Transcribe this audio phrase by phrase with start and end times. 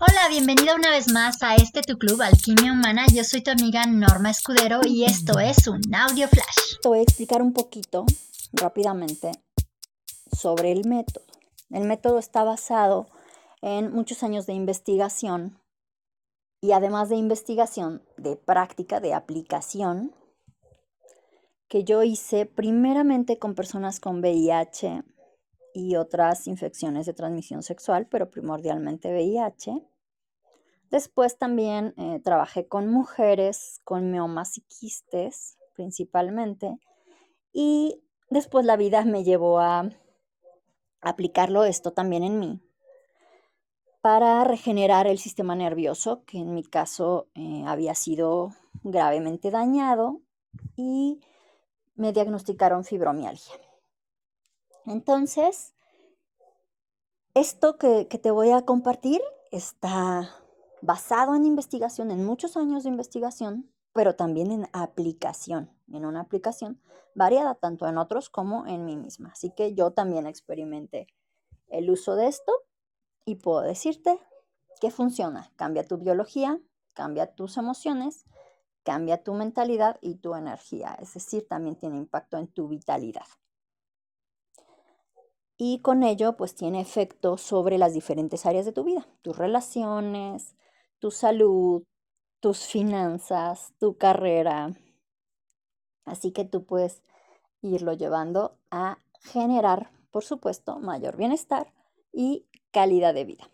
[0.00, 3.06] Hola, bienvenida una vez más a este tu club Alquimia Humana.
[3.12, 6.78] Yo soy tu amiga Norma Escudero y esto es un audio flash.
[6.80, 8.06] Te voy a explicar un poquito
[8.52, 9.32] rápidamente
[10.30, 11.24] sobre el método.
[11.70, 13.08] El método está basado
[13.60, 15.60] en muchos años de investigación
[16.60, 20.14] y además de investigación, de práctica, de aplicación,
[21.66, 25.02] que yo hice primeramente con personas con VIH
[25.78, 29.82] y otras infecciones de transmisión sexual, pero primordialmente VIH.
[30.90, 36.78] Después también eh, trabajé con mujeres con miomas y quistes principalmente.
[37.52, 39.88] Y después la vida me llevó a
[41.00, 42.60] aplicarlo esto también en mí
[44.00, 50.22] para regenerar el sistema nervioso, que en mi caso eh, había sido gravemente dañado
[50.76, 51.20] y
[51.94, 53.54] me diagnosticaron fibromialgia.
[54.86, 55.74] Entonces,
[57.34, 59.20] esto que, que te voy a compartir
[59.50, 60.30] está
[60.82, 66.80] basado en investigación, en muchos años de investigación, pero también en aplicación, en una aplicación
[67.18, 69.30] variada tanto en otros como en mí misma.
[69.32, 71.08] Así que yo también experimenté
[71.68, 72.52] el uso de esto
[73.24, 74.18] y puedo decirte
[74.80, 75.50] que funciona.
[75.56, 76.60] Cambia tu biología,
[76.94, 78.24] cambia tus emociones,
[78.84, 80.96] cambia tu mentalidad y tu energía.
[81.00, 83.26] Es decir, también tiene impacto en tu vitalidad.
[85.60, 90.54] Y con ello, pues tiene efecto sobre las diferentes áreas de tu vida, tus relaciones,
[91.00, 91.82] tu salud,
[92.38, 94.72] tus finanzas, tu carrera.
[96.04, 97.02] Así que tú puedes
[97.60, 101.72] irlo llevando a generar, por supuesto, mayor bienestar
[102.12, 103.50] y calidad de vida.